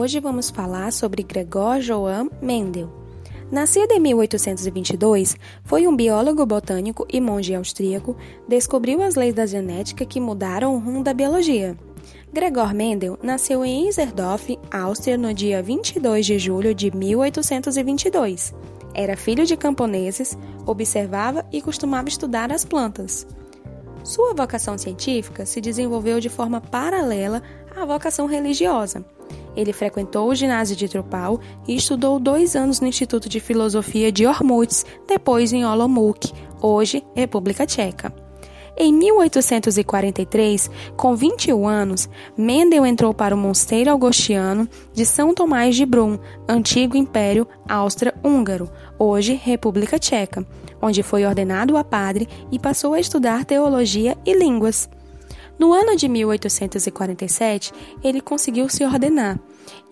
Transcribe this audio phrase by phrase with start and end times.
[0.00, 2.90] Hoje vamos falar sobre Gregor Johann Mendel.
[3.52, 8.16] Nascido em 1822, foi um biólogo botânico e monge austríaco,
[8.48, 11.76] descobriu as leis da genética que mudaram o rumo da biologia.
[12.32, 18.54] Gregor Mendel nasceu em Iserdorf, Áustria, no dia 22 de julho de 1822.
[18.94, 23.26] Era filho de camponeses, observava e costumava estudar as plantas.
[24.02, 27.42] Sua vocação científica se desenvolveu de forma paralela
[27.76, 29.04] à vocação religiosa.
[29.56, 34.26] Ele frequentou o ginásio de Tropal e estudou dois anos no Instituto de Filosofia de
[34.26, 38.12] Ormuz, depois em Olomouc, hoje República Tcheca.
[38.82, 45.84] Em 1843, com 21 anos, Mendel entrou para o Mosteiro Augustiano de São Tomás de
[45.84, 50.46] Brum, antigo Império Áustria-Húngaro, hoje República Tcheca,
[50.80, 54.88] onde foi ordenado a padre e passou a estudar teologia e línguas.
[55.60, 57.70] No ano de 1847,
[58.02, 59.38] ele conseguiu se ordenar.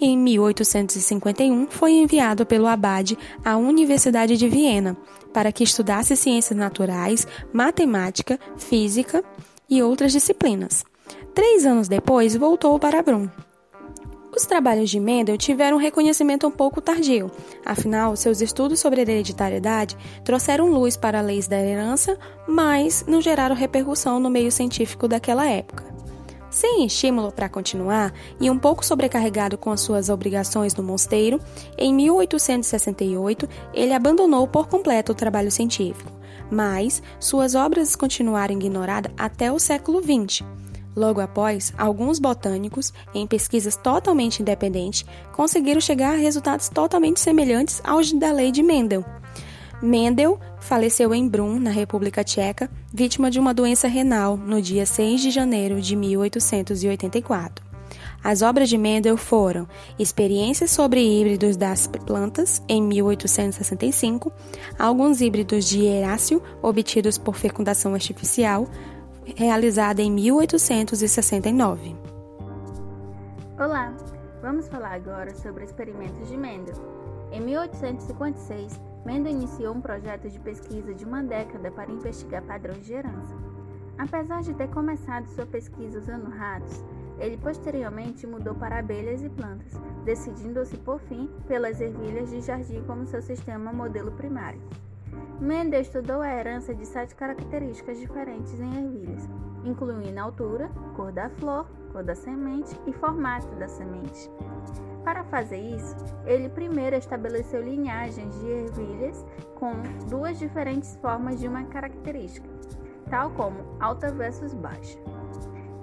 [0.00, 4.96] Em 1851, foi enviado pelo abade à Universidade de Viena
[5.30, 9.22] para que estudasse ciências naturais, matemática, física
[9.68, 10.86] e outras disciplinas.
[11.34, 13.28] Três anos depois, voltou para Brum.
[14.34, 17.30] Os trabalhos de Mendel tiveram um reconhecimento um pouco tardio,
[17.64, 24.20] afinal, seus estudos sobre hereditariedade trouxeram luz para leis da herança, mas não geraram repercussão
[24.20, 25.84] no meio científico daquela época.
[26.50, 31.40] Sem estímulo para continuar e um pouco sobrecarregado com as suas obrigações no mosteiro,
[31.76, 36.12] em 1868 ele abandonou por completo o trabalho científico,
[36.50, 40.44] mas suas obras continuaram ignoradas até o século XX
[40.98, 48.12] Logo após, alguns botânicos, em pesquisas totalmente independentes, conseguiram chegar a resultados totalmente semelhantes aos
[48.12, 49.04] da lei de Mendel.
[49.80, 55.20] Mendel faleceu em Brum, na República Tcheca, vítima de uma doença renal no dia 6
[55.20, 57.64] de janeiro de 1884.
[58.22, 59.68] As obras de Mendel foram
[60.00, 64.32] Experiências sobre híbridos das plantas, em 1865,
[64.76, 68.68] alguns híbridos de Heráceo obtidos por fecundação artificial,
[69.36, 71.96] realizada em 1869.
[73.58, 73.92] Olá,
[74.40, 76.74] vamos falar agora sobre experimentos de Mendel.
[77.32, 82.94] Em 1856, Mendel iniciou um projeto de pesquisa de uma década para investigar padrões de
[82.94, 83.34] herança.
[83.98, 86.84] Apesar de ter começado sua pesquisa usando ratos,
[87.18, 89.72] ele posteriormente mudou para abelhas e plantas,
[90.04, 94.60] decidindo-se por fim pelas ervilhas de jardim como seu sistema modelo primário.
[95.40, 99.28] Mendel estudou a herança de sete características diferentes em ervilhas,
[99.64, 104.28] incluindo altura, cor da flor, cor da semente e formato da semente.
[105.04, 105.94] Para fazer isso,
[106.26, 109.72] ele primeiro estabeleceu linhagens de ervilhas com
[110.10, 112.48] duas diferentes formas de uma característica,
[113.08, 114.98] tal como alta versus baixa.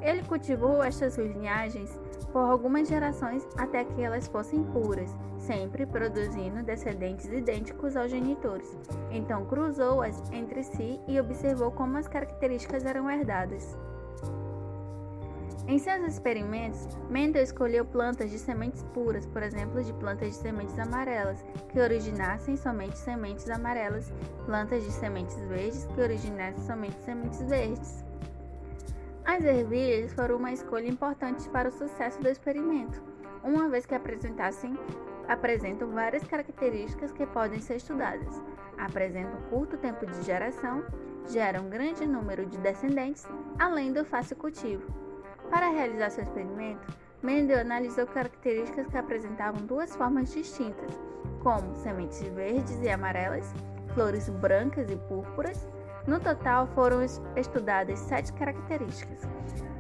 [0.02, 1.98] Ele cultivou estas linhagens
[2.36, 8.78] por algumas gerações até que elas fossem puras, sempre produzindo descendentes idênticos aos genitores.
[9.10, 13.78] Então cruzou-as entre si e observou como as características eram herdadas.
[15.66, 20.78] Em seus experimentos, Mendel escolheu plantas de sementes puras, por exemplo, de plantas de sementes
[20.78, 24.12] amarelas, que originassem somente sementes amarelas,
[24.46, 28.05] plantas de sementes verdes, que originassem somente sementes verdes.
[29.26, 33.02] As ervilhas foram uma escolha importante para o sucesso do experimento,
[33.44, 34.78] uma vez que apresentassem
[35.28, 38.42] apresentam várias características que podem ser estudadas.
[38.78, 40.86] Apresentam curto tempo de geração,
[41.28, 43.26] geram um grande número de descendentes,
[43.58, 44.84] além do fácil cultivo.
[45.50, 46.86] Para realizar seu experimento,
[47.24, 50.92] Mendel analisou características que apresentavam duas formas distintas,
[51.42, 53.52] como sementes verdes e amarelas,
[53.94, 55.68] flores brancas e púrpuras.
[56.08, 57.04] No total, foram
[57.36, 59.22] estudadas sete características: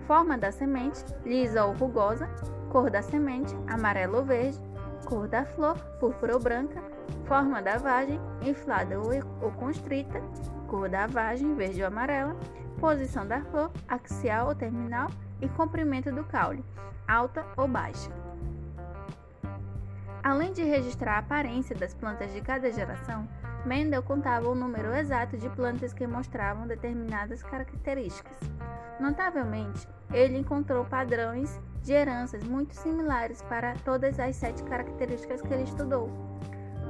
[0.07, 2.27] forma da semente, lisa ou rugosa,
[2.69, 4.59] cor da semente, amarelo ou verde,
[5.05, 6.81] cor da flor, púrpura ou branca,
[7.25, 10.21] forma da vagem, inflada ou constrita,
[10.67, 12.35] cor da vagem, verde ou amarela,
[12.79, 15.09] posição da flor, axial ou terminal
[15.41, 16.65] e comprimento do caule,
[17.07, 18.11] alta ou baixa.
[20.23, 23.27] Além de registrar a aparência das plantas de cada geração,
[23.65, 28.37] Mendel contava o número exato de plantas que mostravam determinadas características.
[28.99, 35.63] Notavelmente, ele encontrou padrões de heranças muito similares para todas as sete características que ele
[35.63, 36.11] estudou.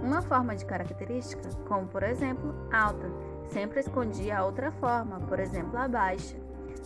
[0.04, 3.10] Uma forma de característica, como por exemplo alta,
[3.48, 6.36] sempre escondia a outra forma, por exemplo a baixa.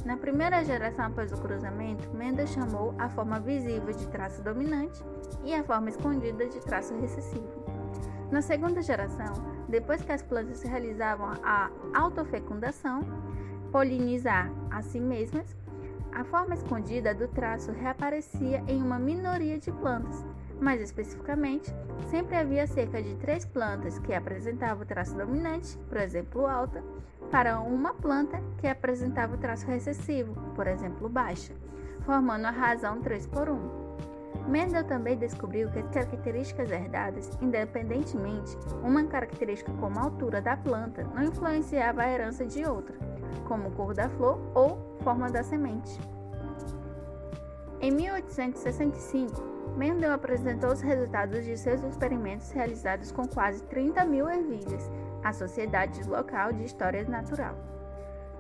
[0.06, 5.04] Na primeira geração após o cruzamento, Mendel chamou a forma visível de traço dominante
[5.44, 7.59] e a forma escondida de traço recessivo.
[8.32, 9.34] Na segunda geração,
[9.68, 13.02] depois que as plantas realizavam a autofecundação,
[13.72, 15.56] polinizar a si mesmas,
[16.12, 20.26] a forma escondida do traço reaparecia em uma minoria de plantas,
[20.60, 21.74] Mais especificamente,
[22.10, 26.84] sempre havia cerca de três plantas que apresentavam o traço dominante, por exemplo, alta,
[27.32, 31.54] para uma planta que apresentava o traço recessivo, por exemplo, baixa,
[32.02, 33.89] formando a razão 3 por 1.
[34.48, 41.04] Mendel também descobriu que as características herdadas, independentemente, uma característica como a altura da planta
[41.14, 42.96] não influenciava a herança de outra,
[43.48, 46.00] como cor da flor ou forma da semente.
[47.82, 54.92] Em 1865, Mendel apresentou os resultados de seus experimentos realizados com quase 30 mil ervilhas
[55.24, 57.79] à Sociedade Local de História Natural.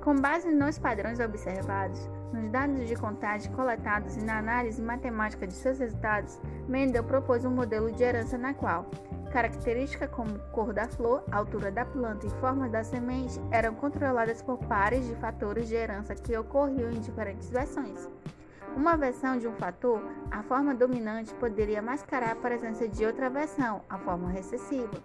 [0.10, 5.54] Com base nos padrões observados, nos dados de contagem coletados e na análise matemática de
[5.54, 8.90] seus resultados, Mendel propôs um modelo de herança na qual
[9.32, 14.58] características como cor da flor, altura da planta e forma da semente eram controladas por
[14.58, 18.10] pares de fatores de herança que ocorriam em diferentes versões.
[18.76, 20.02] Uma versão de um fator,
[20.32, 25.04] a forma dominante poderia mascarar a presença de outra versão, a forma recessiva.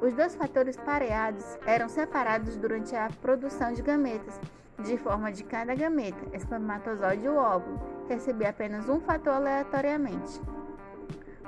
[0.00, 4.38] Os dois fatores pareados eram separados durante a produção de gametas,
[4.84, 10.40] de forma de cada gameta, espermatozoide ou óvulo, receber apenas um fator aleatoriamente.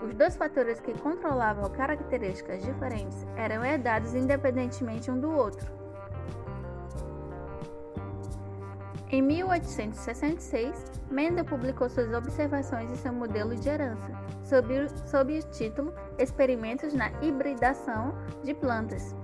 [0.02, 5.66] Os dois fatores que controlavam características diferentes eram herdados independentemente um do outro.
[9.10, 14.12] Em 1866, Mendel publicou suas observações e seu modelo de herança,
[14.44, 18.12] sob o, sob o título Experimentos na Hibridação
[18.44, 19.16] de Plantas,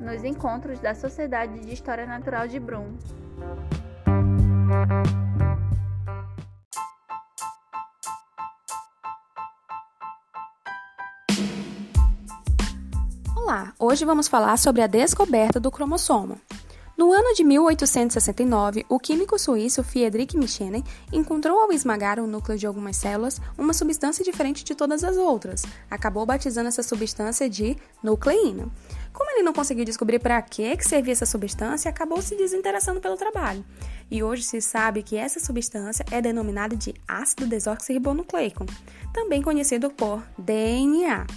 [0.00, 2.96] nos encontros da Sociedade de História Natural de Brum.
[13.36, 16.40] Olá, hoje vamos falar sobre a descoberta do cromossomo.
[16.98, 22.66] No ano de 1869, o químico suíço Friedrich Michenen encontrou ao esmagar o núcleo de
[22.66, 25.62] algumas células uma substância diferente de todas as outras.
[25.88, 28.66] Acabou batizando essa substância de nucleína.
[29.12, 33.16] Como ele não conseguiu descobrir para que, que servia essa substância, acabou se desinteressando pelo
[33.16, 33.64] trabalho.
[34.10, 38.66] E hoje se sabe que essa substância é denominada de ácido desoxirribonucleico,
[39.14, 41.28] também conhecido por DNA.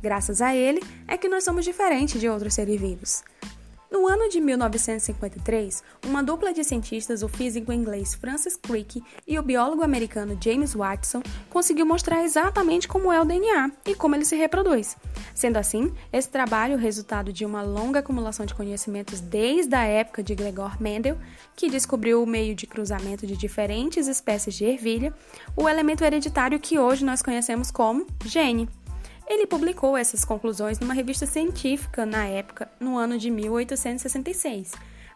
[0.00, 3.22] Graças a ele é que nós somos diferentes de outros seres vivos.
[3.90, 9.42] No ano de 1953, uma dupla de cientistas, o físico inglês Francis Crick e o
[9.42, 14.36] biólogo americano James Watson, conseguiu mostrar exatamente como é o DNA e como ele se
[14.36, 14.96] reproduz.
[15.34, 20.36] Sendo assim, esse trabalho, resultado de uma longa acumulação de conhecimentos desde a época de
[20.36, 21.18] Gregor Mendel,
[21.56, 25.12] que descobriu o meio de cruzamento de diferentes espécies de ervilha,
[25.56, 28.68] o elemento hereditário que hoje nós conhecemos como gene.
[29.30, 34.72] Ele publicou essas conclusões numa revista científica na época, no ano de 1866.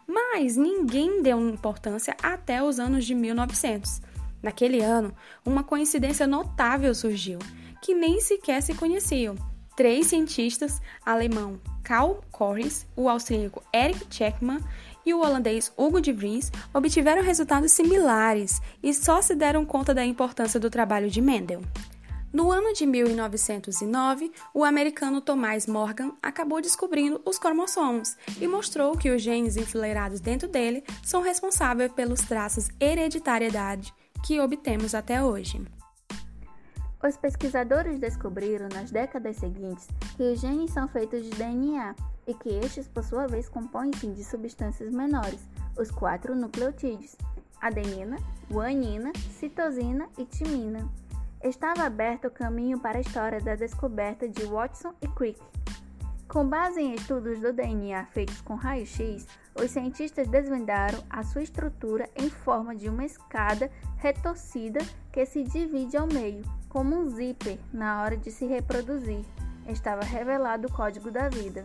[0.07, 4.01] Mas ninguém deu importância até os anos de 1900.
[4.41, 5.13] Naquele ano,
[5.45, 7.39] uma coincidência notável surgiu,
[7.81, 9.35] que nem sequer se conheciam.
[9.75, 14.63] Três cientistas, alemão Karl Corris, o austríaco Erich Checkmann
[15.05, 20.05] e o holandês Hugo de Vries, obtiveram resultados similares e só se deram conta da
[20.05, 21.61] importância do trabalho de Mendel.
[22.35, 29.09] No ano de 1909, o americano Thomas Morgan acabou descobrindo os cromossomos e mostrou que
[29.09, 35.65] os genes enfileirados dentro dele são responsáveis pelos traços hereditariedade que obtemos até hoje.
[37.01, 39.87] Os pesquisadores descobriram nas décadas seguintes
[40.17, 41.95] que os genes são feitos de DNA
[42.27, 45.39] e que estes, por sua vez, compõem-se de substâncias menores,
[45.77, 47.15] os quatro nucleotídeos:
[47.61, 48.17] adenina,
[48.51, 50.85] guanina, citosina e timina
[51.49, 55.39] estava aberto o caminho para a história da descoberta de Watson e Crick.
[56.27, 62.09] Com base em estudos do DNA feitos com raio-x, os cientistas desvendaram a sua estrutura
[62.15, 64.79] em forma de uma escada retorcida
[65.11, 69.23] que se divide ao meio, como um zíper na hora de se reproduzir.
[69.67, 71.63] Estava revelado o código da vida.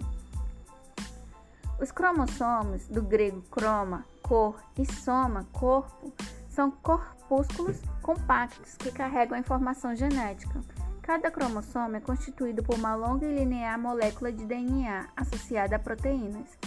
[1.80, 6.12] Os cromossomos, do grego chroma, cor, e soma, corpo,
[6.50, 10.60] são corpúsculos compactos que carregam a informação genética.
[11.00, 16.58] Cada cromossomo é constituído por uma longa e linear molécula de DNA associada a proteínas.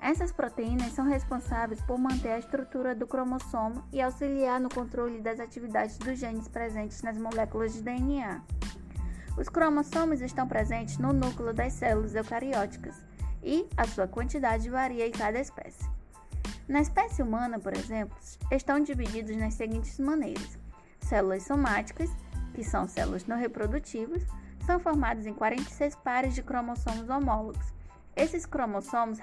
[0.00, 5.40] Essas proteínas são responsáveis por manter a estrutura do cromossomo e auxiliar no controle das
[5.40, 8.40] atividades dos genes presentes nas moléculas de DNA.
[9.38, 12.96] Os cromossomos estão presentes no núcleo das células eucarióticas
[13.42, 15.95] e a sua quantidade varia em cada espécie.
[16.68, 18.16] Na espécie humana, por exemplo,
[18.50, 20.58] estão divididos nas seguintes maneiras:
[21.00, 22.10] células somáticas,
[22.54, 24.22] que são células não reprodutivas,
[24.64, 27.72] são formadas em 46 pares de cromossomos homólogos.
[28.16, 29.18] Esses cromossomos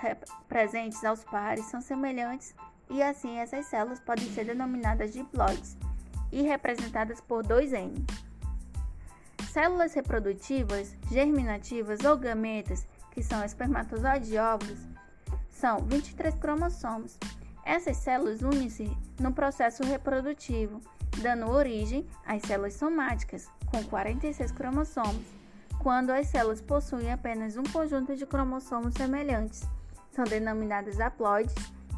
[0.48, 2.56] presentes aos pares são semelhantes
[2.90, 5.76] e assim essas células podem ser denominadas diploides
[6.32, 7.94] e representadas por 2N.
[9.52, 14.93] células reprodutivas, germinativas ou gametas, que são espermatozoides e óvulos,
[15.64, 17.18] são 23 cromossomos.
[17.64, 20.82] Essas células unem-se no processo reprodutivo,
[21.22, 25.24] dando origem às células somáticas, com 46 cromossomos,
[25.80, 29.64] quando as células possuem apenas um conjunto de cromossomos semelhantes.
[30.12, 31.56] São denominadas haploides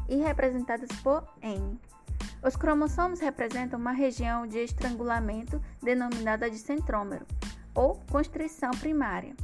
[0.08, 1.76] e representadas por N.
[2.44, 7.26] Os cromossomos representam uma região de estrangulamento denominada de centrômero,
[7.74, 9.34] ou constrição primária.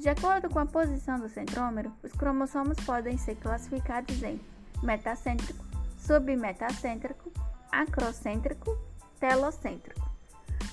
[0.00, 4.40] De acordo com a posição do centrômero, os cromossomos podem ser classificados em
[4.82, 5.62] metacêntrico,
[5.98, 7.30] submetacêntrico,
[7.70, 8.78] acrocêntrico,
[9.20, 10.10] telocêntrico.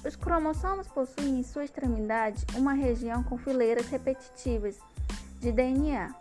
[0.06, 4.80] Os cromossomos possuem em sua extremidade uma região com fileiras repetitivas
[5.42, 6.16] de DNA.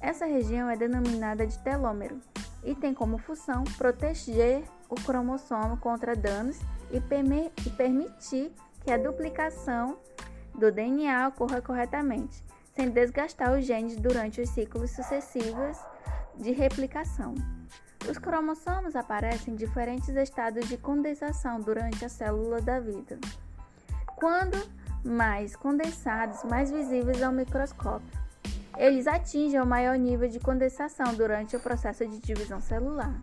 [0.00, 2.20] Essa região é denominada de telômero
[2.62, 6.60] e tem como função proteger o cromossomo contra danos
[6.92, 8.52] e, permitir
[8.84, 9.98] que a duplicação
[10.54, 12.42] do DNA ocorra corretamente,
[12.74, 15.78] sem desgastar os genes durante os ciclos sucessivos
[16.36, 17.34] de replicação.
[18.08, 23.18] Os cromossomos aparecem em diferentes estados de condensação durante a célula da vida.
[24.16, 24.56] Quando
[25.04, 28.22] mais condensados, mais visíveis ao microscópio.
[28.76, 33.14] Eles atingem o maior nível de condensação durante o processo de divisão celular.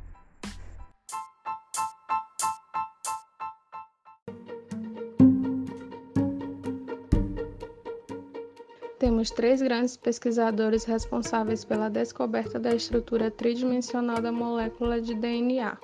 [9.09, 15.75] Temos três grandes pesquisadores responsáveis pela descoberta da estrutura tridimensional da molécula de DNA.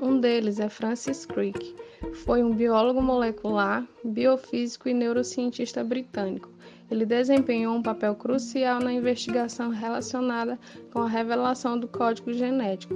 [0.00, 1.74] Um deles é Francis Crick.
[2.24, 6.48] Foi um biólogo molecular, biofísico e neurocientista britânico.
[6.88, 10.56] Ele desempenhou um papel crucial na investigação relacionada
[10.92, 12.94] com a revelação do código genético.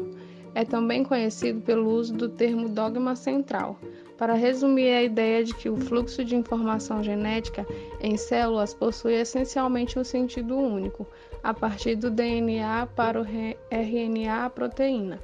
[0.55, 3.81] É também conhecido pelo uso do termo dogma central,
[4.17, 7.67] para resumir a ideia de que o fluxo de informação genética
[8.01, 11.07] em células possui essencialmente um sentido único,
[11.43, 15.21] a partir do DNA para o RNA proteína.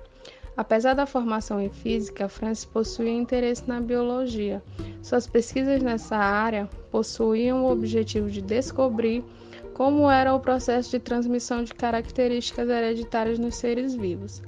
[0.55, 4.63] Apesar da formação em física, Francis possuía interesse na biologia.
[5.03, 9.25] Suas pesquisas nessa área possuíam o objetivo de descobrir
[9.73, 14.43] como era o processo de transmissão de características hereditárias nos seres vivos.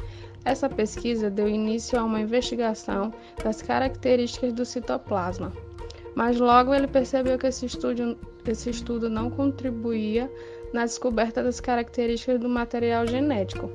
[0.44, 5.50] Essa pesquisa deu início a uma investigação das características do citoplasma,
[6.14, 10.30] mas logo ele percebeu que esse estudo, esse estudo não contribuía
[10.72, 13.70] na descoberta das características do material genético.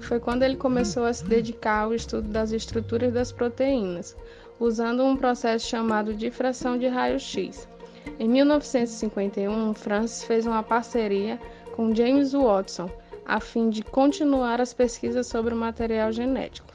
[0.00, 4.16] Foi quando ele começou a se dedicar ao estudo das estruturas das proteínas,
[4.58, 7.68] usando um processo chamado difração de raio-x.
[8.18, 11.38] Em 1951, Francis fez uma parceria
[11.72, 12.88] com James Watson
[13.26, 16.72] a fim de continuar as pesquisas sobre o material genético.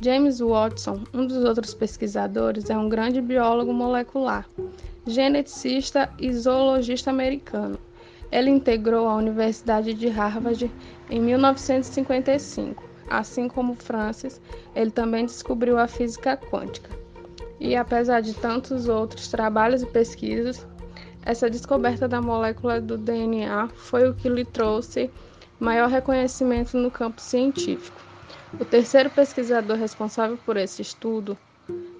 [0.00, 4.48] James Watson, um dos outros pesquisadores, é um grande biólogo molecular,
[5.06, 7.78] geneticista e zoologista americano.
[8.32, 10.70] Ele integrou a Universidade de Harvard
[11.08, 12.82] em 1955.
[13.08, 14.40] Assim como Francis,
[14.74, 16.90] ele também descobriu a física quântica.
[17.60, 20.66] E apesar de tantos outros trabalhos e pesquisas,
[21.24, 25.10] essa descoberta da molécula do DNA foi o que lhe trouxe
[25.58, 28.00] maior reconhecimento no campo científico.
[28.60, 31.38] O terceiro pesquisador responsável por esse estudo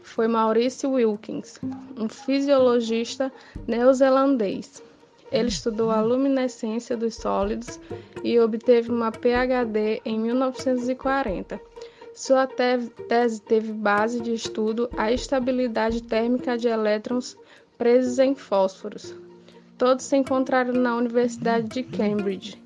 [0.03, 1.59] foi Maurice Wilkins,
[1.97, 3.33] um fisiologista
[3.67, 4.83] neozelandês.
[5.31, 7.81] Ele estudou a luminescência dos sólidos
[8.23, 11.61] e obteve uma PhD em 1940.
[12.15, 17.39] Sua tese teve base de estudo a estabilidade térmica de elétrons
[17.83, 19.13] presos em fósforos.
[19.77, 22.57] Todos se encontraram na Universidade de Cambridge.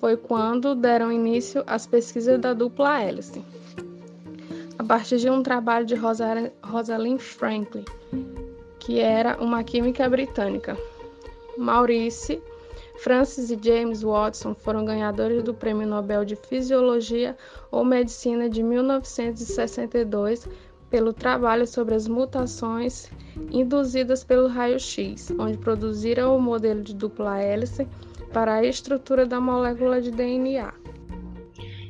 [0.00, 3.44] Foi quando deram início às pesquisas da dupla hélice.
[4.78, 7.84] A partir de um trabalho de Rosalind Franklin,
[8.78, 10.78] que era uma química britânica.
[11.58, 12.42] Maurice,
[13.00, 17.36] Francis e James Watson foram ganhadores do Prêmio Nobel de Fisiologia
[17.70, 20.48] ou Medicina de 1962
[20.92, 23.10] pelo trabalho sobre as mutações
[23.50, 27.88] induzidas pelo raio-x, onde produziram o modelo de dupla hélice
[28.30, 30.70] para a estrutura da molécula de DNA.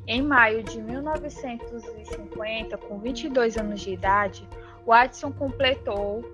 [0.07, 4.49] Em maio de 1950, com 22 anos de idade,
[4.87, 6.25] Watson completou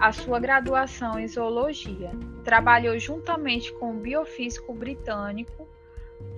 [0.00, 2.10] a sua graduação em zoologia.
[2.42, 5.68] Trabalhou juntamente com o biofísico britânico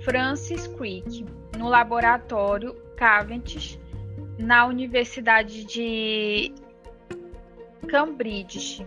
[0.00, 1.24] Francis Crick
[1.56, 3.78] no laboratório Cavendish
[4.38, 6.52] na Universidade de
[7.88, 8.86] Cambridge,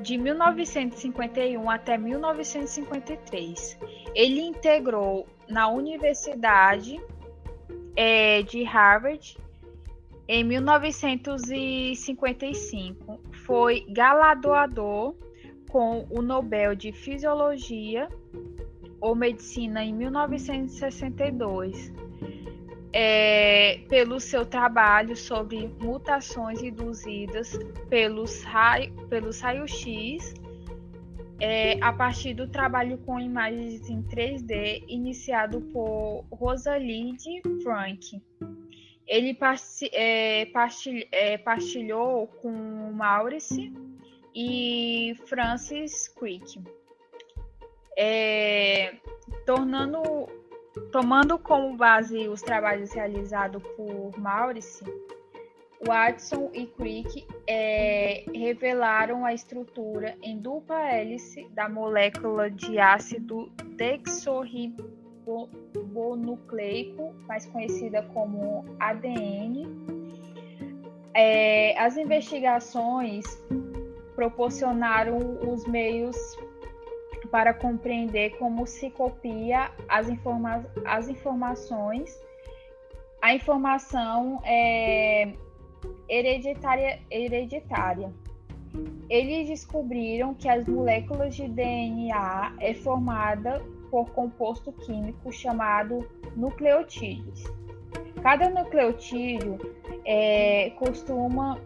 [0.00, 3.78] de 1951 até 1953.
[4.14, 6.98] Ele integrou na Universidade
[7.94, 9.36] é, de Harvard
[10.26, 13.20] em 1955.
[13.44, 15.14] Foi galardoador
[15.68, 18.08] com o Nobel de Fisiologia
[19.00, 21.92] ou Medicina em 1962,
[22.92, 28.44] é, pelo seu trabalho sobre mutações induzidas pelos,
[29.08, 30.34] pelos raio-x,
[31.40, 37.22] é, a partir do trabalho com imagens em 3D iniciado por Rosalind
[37.62, 38.20] Frank.
[39.06, 39.36] Ele
[39.92, 40.46] é,
[41.10, 43.72] é, partilhou com Maurice
[44.34, 46.62] e Francis Crick,
[47.96, 48.94] é,
[49.44, 50.00] tornando,
[50.92, 54.84] tomando como base os trabalhos realizados por Maurice,
[55.86, 65.00] Watson e Crick é, revelaram a estrutura em dupla hélice da molécula de ácido dexorribonucleico
[65.74, 69.66] ribonucleico, mais conhecida como ADN.
[71.14, 73.24] É, as investigações
[74.14, 76.16] proporcionaram os meios
[77.30, 82.18] para compreender como se copia as, informa as informações.
[83.22, 85.32] A informação é
[86.08, 88.12] hereditária, hereditária.
[89.08, 93.60] Eles descobriram que as moléculas de DNA é formada
[93.90, 97.42] por composto químico chamado nucleotídeos.
[98.22, 99.58] Cada nucleotídeo
[100.04, 101.58] é, costuma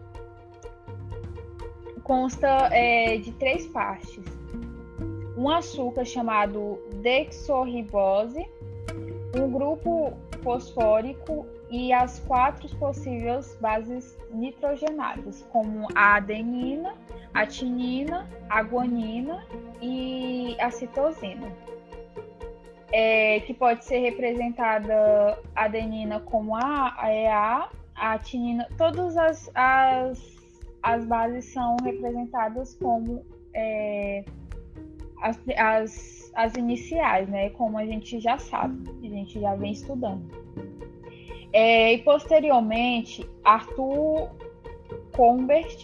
[2.03, 4.23] consta é, de três partes:
[5.45, 8.49] um açúcar chamado dexorribose,
[9.35, 16.95] um grupo fosfórico e as quatro possíveis bases nitrogenadas, como a adenina,
[17.31, 19.45] a tinina, a guanina
[19.79, 21.51] e a citosina
[22.91, 30.37] é, que pode ser representada a adenina como A, EA, a tinina, todas as, as,
[30.81, 34.23] as bases são representadas como é,
[35.25, 37.49] as, as, as iniciais, né?
[37.49, 40.23] Como a gente já sabe, a gente já vem estudando.
[41.51, 44.29] É, e posteriormente, Arthur
[45.15, 45.83] Combert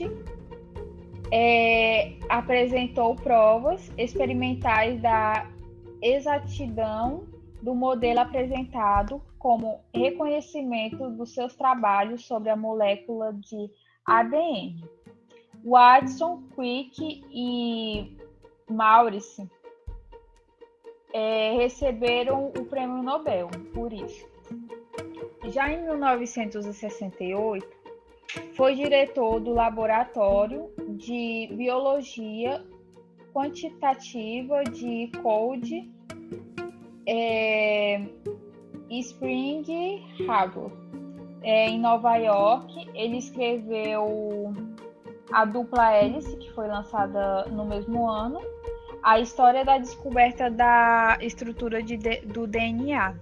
[1.32, 5.50] é, apresentou provas experimentais da
[6.04, 7.26] exatidão
[7.62, 13.72] do modelo apresentado como reconhecimento dos seus trabalhos sobre a molécula de
[14.06, 14.84] ADN.
[15.64, 18.18] Watson, Crick e
[18.72, 19.50] Maurice
[21.14, 24.26] é, receberam o prêmio Nobel por isso.
[25.50, 27.68] Já em 1968,
[28.56, 32.64] foi diretor do Laboratório de Biologia
[33.34, 35.90] quantitativa de Code
[37.08, 38.02] é,
[38.90, 39.66] Spring
[40.28, 40.72] Harbor,
[41.44, 42.90] é, em Nova York.
[42.94, 44.54] Ele escreveu
[45.32, 48.42] a dupla hélice, que foi lançada no mesmo ano,
[49.04, 53.16] a história da descoberta da estrutura de, do DNA.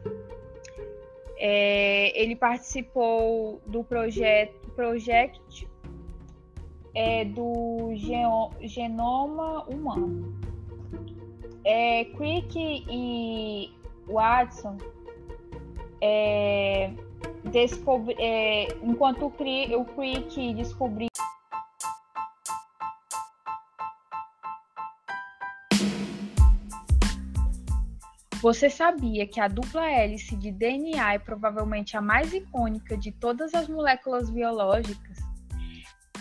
[1.38, 5.67] É, ele participou do projeto Project
[6.93, 7.91] é, do
[8.62, 10.39] genoma humano.
[11.63, 13.72] É, Crick e
[14.08, 14.78] Watson
[16.02, 16.91] é,
[17.43, 21.09] descobri, é, enquanto o, Crick, o Crick descobriu
[28.41, 33.54] Você sabia que a dupla hélice de DNA é provavelmente a mais icônica de todas
[33.54, 35.17] as moléculas biológicas?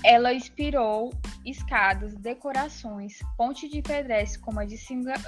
[0.04, 1.12] Ela inspirou
[1.46, 4.76] escadas, decorações, ponte de pedestre como a de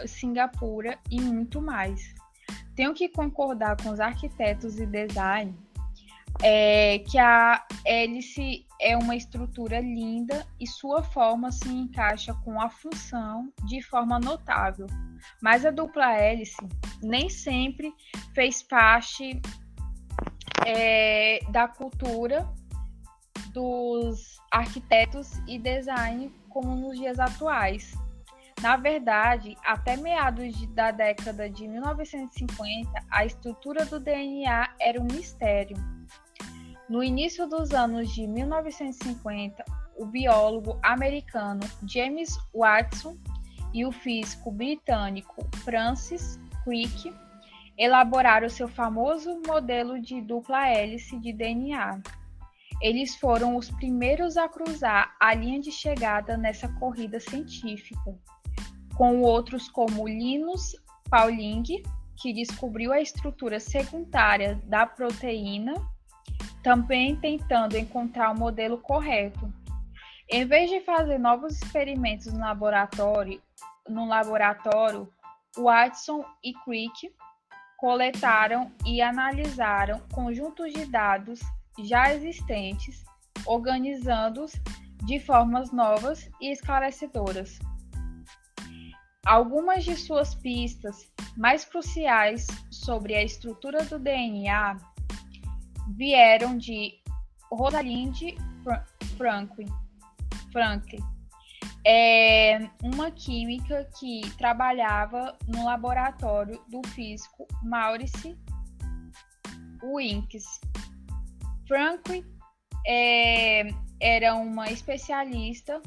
[0.09, 2.13] Singapura e muito mais.
[2.75, 5.55] Tenho que concordar com os arquitetos e design
[6.43, 12.71] é, que a hélice é uma estrutura linda e sua forma se encaixa com a
[12.71, 14.87] função de forma notável.
[15.43, 16.57] Mas a dupla hélice
[17.03, 17.93] nem sempre
[18.35, 19.41] fez parte
[20.67, 22.49] é, da cultura
[23.53, 27.95] dos arquitetos e design como nos dias atuais.
[28.63, 35.05] Na verdade, até meados de, da década de 1950, a estrutura do DNA era um
[35.05, 35.77] mistério.
[36.91, 39.65] No início dos anos de 1950,
[39.97, 43.17] o biólogo americano James Watson
[43.73, 47.15] e o físico britânico Francis Crick
[47.79, 52.03] elaboraram seu famoso modelo de dupla hélice de DNA.
[52.83, 58.19] Eles foram os primeiros a cruzar a linha de chegada nessa corrida científica,
[58.97, 60.75] com outros como Linus
[61.09, 61.63] Pauling,
[62.17, 65.75] que descobriu a estrutura secundária da proteína,
[66.63, 69.53] também tentando encontrar o modelo correto.
[70.29, 73.41] Em vez de fazer novos experimentos no laboratório
[73.89, 75.09] no laboratório,
[75.57, 77.13] Watson e Crick
[77.77, 81.41] coletaram e analisaram conjuntos de dados
[81.83, 83.03] já existentes,
[83.47, 84.53] organizando-os
[85.05, 87.59] de formas novas e esclarecedoras.
[89.25, 94.77] Algumas de suas pistas mais cruciais sobre a estrutura do DNA
[95.97, 96.95] vieram de
[97.51, 98.17] Rosalind
[99.17, 99.67] Franklin,
[100.53, 101.03] Franklin
[101.87, 108.37] é uma química que trabalhava no laboratório do físico Maurice
[109.83, 110.61] Winks.
[111.67, 112.25] Franklin
[112.87, 113.69] é,
[114.01, 115.81] era uma especialista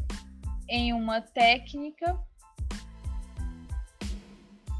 [0.68, 2.18] em uma técnica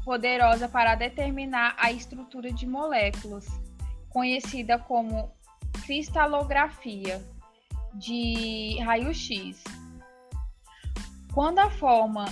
[0.04, 3.46] poderosa para determinar a estrutura de moléculas,
[4.14, 5.28] conhecida como
[5.84, 7.20] cristalografia
[7.94, 9.62] de raio-x.
[11.34, 12.26] Quando a forma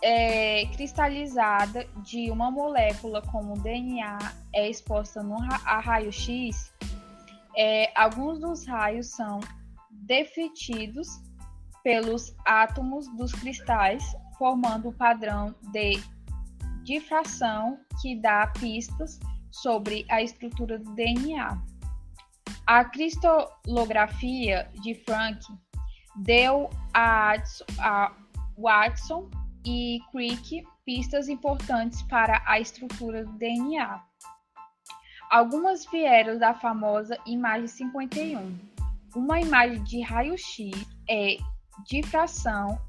[0.00, 4.16] é, cristalizada de uma molécula como o DNA
[4.54, 6.72] é exposta no, a raio-x,
[7.56, 9.40] é, alguns dos raios são
[9.90, 11.08] defletidos
[11.82, 14.04] pelos átomos dos cristais,
[14.38, 16.00] formando o padrão de
[16.84, 19.18] difração que dá pistas
[19.62, 21.58] sobre a estrutura do DNA.
[22.66, 25.40] A cristalografia de Frank
[26.16, 27.34] deu a,
[28.58, 29.30] Watson
[29.64, 34.02] e Crick pistas importantes para a estrutura do DNA.
[35.30, 38.58] Algumas vieram da famosa imagem 51.
[39.14, 40.70] Uma imagem de raio-x
[41.08, 41.36] é
[41.88, 42.80] difração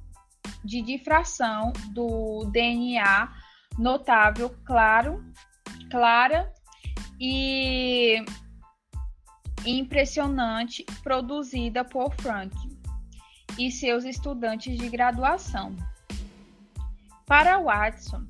[0.63, 3.33] de difração do DNA
[3.77, 5.23] notável, claro,
[5.89, 6.51] clara
[7.19, 8.23] e
[9.65, 12.55] impressionante produzida por Frank
[13.57, 15.75] e seus estudantes de graduação.
[17.25, 18.25] Para Watson,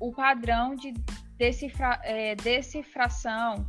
[0.00, 0.92] o padrão de
[1.36, 3.64] decifra, é, decifração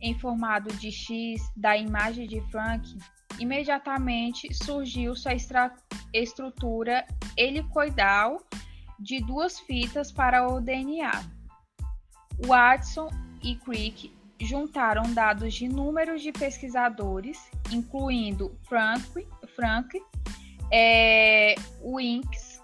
[0.00, 2.96] em formato de X da imagem de Frank,
[3.38, 5.32] imediatamente surgiu sua
[6.12, 8.38] estrutura helicoidal
[8.98, 11.24] de duas fitas para o DNA.
[12.46, 13.08] Watson
[13.44, 17.38] e Crick juntaram dados de números de pesquisadores,
[17.70, 20.02] incluindo Frank, Frank
[20.72, 22.60] é, Winks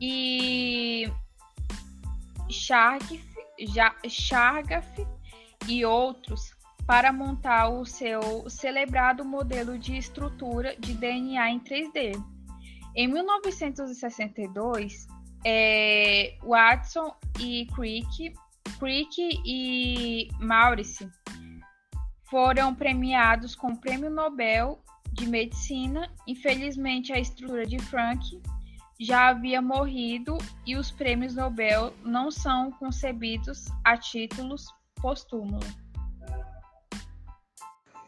[0.00, 1.10] e
[4.08, 5.06] Chargaf,
[5.68, 6.54] e outros
[6.86, 12.24] para montar o seu celebrado modelo de estrutura de DNA em 3D.
[12.94, 15.08] Em 1962,
[15.44, 18.32] é, Watson e Crick,
[18.78, 21.08] Crick e Maurice
[22.30, 24.78] foram premiados com o Prêmio Nobel
[25.12, 26.10] de Medicina.
[26.26, 28.40] Infelizmente, a estrutura de Frank
[28.98, 34.66] já havia morrido e os prêmios Nobel não são concebidos a títulos
[35.00, 35.66] postúmulos.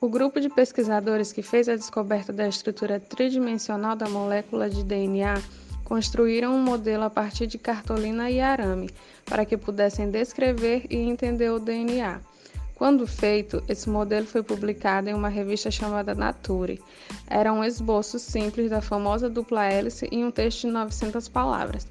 [0.00, 5.34] O grupo de pesquisadores que fez a descoberta da estrutura tridimensional da molécula de DNA
[5.88, 8.90] construíram um modelo a partir de cartolina e arame
[9.24, 12.20] para que pudessem descrever e entender o DNA.
[12.74, 16.78] Quando feito, esse modelo foi publicado em uma revista chamada Nature.
[17.26, 21.88] Era um esboço simples da famosa dupla hélice em um texto de 900 palavras.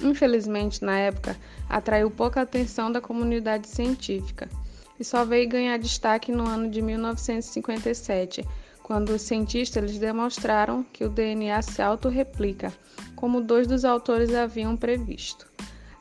[0.00, 1.36] Infelizmente, na época,
[1.68, 4.48] atraiu pouca atenção da comunidade científica
[4.98, 8.46] e só veio ganhar destaque no ano de 1957,
[8.90, 12.72] quando os cientistas eles demonstraram que o DNA se autorreplica,
[13.14, 15.46] como dois dos autores haviam previsto.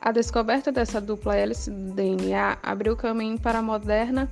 [0.02, 4.28] A descoberta dessa dupla hélice do DNA abriu caminho para a moderna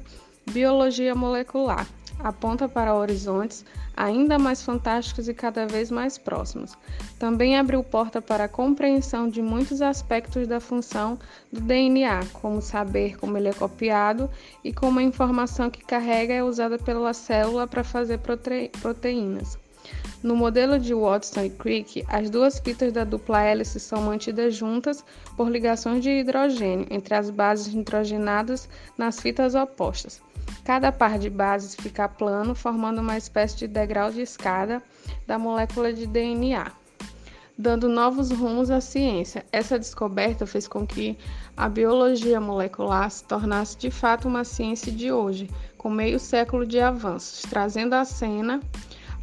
[0.49, 1.85] biologia molecular,
[2.19, 6.77] aponta para horizontes ainda mais fantásticos e cada vez mais próximos.
[7.17, 11.17] Também abriu porta para a compreensão de muitos aspectos da função
[11.51, 14.29] do DNA, como saber como ele é copiado
[14.63, 19.57] e como a informação que carrega é usada pela célula para fazer prote proteínas.
[20.23, 25.05] No modelo de Watson e Crick, as duas fitas da dupla hélice são mantidas juntas
[25.35, 30.19] por ligações de hidrogênio entre as bases nitrogenadas nas fitas opostas.
[30.63, 34.81] Cada par de bases fica plano, formando uma espécie de degrau de escada
[35.27, 36.71] da molécula de DNA,
[37.55, 39.45] dando novos rumos à ciência.
[39.51, 41.15] Essa descoberta fez com que
[41.55, 46.79] a biologia molecular se tornasse de fato uma ciência de hoje, com meio século de
[46.79, 48.59] avanços, trazendo à cena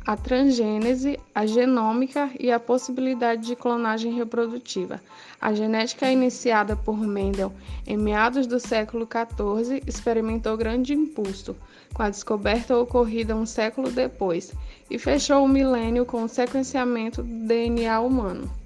[0.07, 5.01] a transgênese, a genômica e a possibilidade de clonagem reprodutiva.
[5.40, 7.53] A genética iniciada por Mendel
[7.87, 11.57] em meados do século XIV experimentou grande impulso,
[11.95, 14.53] com a descoberta ocorrida um século depois,
[14.90, 18.63] e fechou o milênio com o sequenciamento do DNA humano.